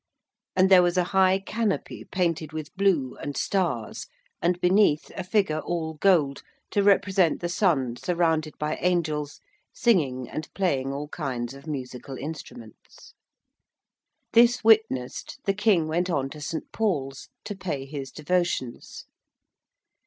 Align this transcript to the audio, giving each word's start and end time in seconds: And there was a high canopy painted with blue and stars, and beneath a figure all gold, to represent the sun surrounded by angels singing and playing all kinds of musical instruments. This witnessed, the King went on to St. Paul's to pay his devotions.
And 0.55 0.71
there 0.71 0.81
was 0.81 0.97
a 0.97 1.03
high 1.13 1.37
canopy 1.37 2.05
painted 2.05 2.53
with 2.53 2.75
blue 2.75 3.15
and 3.17 3.37
stars, 3.37 4.07
and 4.41 4.59
beneath 4.59 5.11
a 5.15 5.23
figure 5.23 5.59
all 5.59 5.93
gold, 5.93 6.41
to 6.71 6.81
represent 6.81 7.39
the 7.39 7.47
sun 7.47 7.97
surrounded 7.97 8.57
by 8.57 8.77
angels 8.77 9.41
singing 9.75 10.27
and 10.27 10.51
playing 10.55 10.91
all 10.91 11.07
kinds 11.09 11.53
of 11.53 11.67
musical 11.67 12.17
instruments. 12.17 13.13
This 14.33 14.63
witnessed, 14.63 15.37
the 15.45 15.53
King 15.53 15.87
went 15.87 16.09
on 16.09 16.31
to 16.31 16.41
St. 16.41 16.71
Paul's 16.71 17.29
to 17.43 17.55
pay 17.55 17.85
his 17.85 18.09
devotions. 18.11 19.05